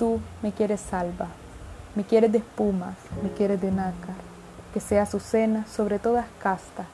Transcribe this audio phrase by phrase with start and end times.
[0.00, 1.26] Tú me quieres salva,
[1.94, 4.14] me quieres de espumas, me quieres de nácar,
[4.72, 6.86] que sea cena sobre todas castas,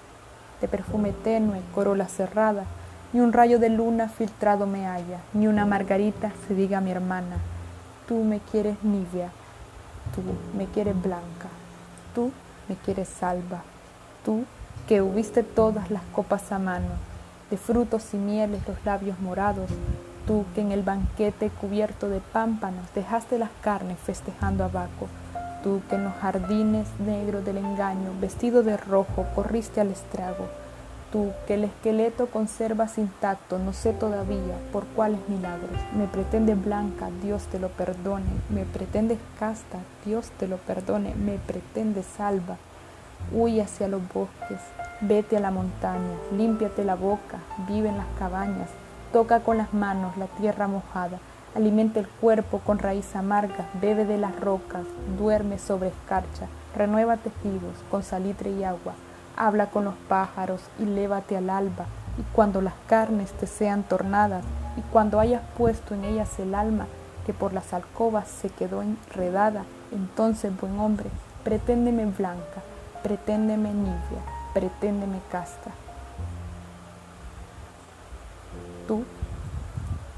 [0.61, 2.65] de perfume tenue, corola cerrada,
[3.13, 7.37] ni un rayo de luna filtrado me haya, ni una margarita se diga mi hermana.
[8.09, 9.31] Tú me quieres nivea,
[10.13, 10.23] tú
[10.59, 11.49] me quieres blanca,
[12.13, 12.33] tú
[12.69, 13.63] me quieres salva,
[14.25, 14.45] tú
[14.89, 16.97] que hubiste todas las copas a mano,
[17.53, 19.71] de frutos y mieles los labios morados,
[20.27, 25.09] tú que en el banquete cubierto de pámpanos dejaste las carnes festejando a Baco,
[25.63, 30.47] tú que en los jardines negros del engaño, vestido de rojo, corriste al estrago,
[31.13, 37.09] tú que el esqueleto conservas intacto, no sé todavía por cuáles milagros, me pretendes blanca,
[37.23, 42.57] Dios te lo perdone, me pretendes casta, Dios te lo perdone, me pretendes salva,
[43.33, 44.61] huye hacia los bosques,
[45.01, 47.39] vete a la montaña, límpiate la boca,
[47.69, 48.71] vive en las cabañas,
[49.13, 51.19] toca con las manos la tierra mojada,
[51.55, 54.85] alimenta el cuerpo con raíz amarga, bebe de las rocas,
[55.19, 58.93] duerme sobre escarcha, renueva tejidos con salitre y agua,
[59.37, 61.87] habla con los pájaros y lévate al alba,
[62.19, 64.45] y cuando las carnes te sean tornadas,
[64.77, 66.87] y cuando hayas puesto en ellas el alma
[67.25, 71.09] que por las alcobas se quedó enredada, entonces, buen hombre,
[71.45, 72.63] preténdeme blanca,
[73.03, 75.71] preténdeme nibia, preténdeme casta.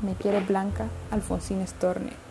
[0.00, 2.27] Tú me quieres blanca, Alfonsín Storne.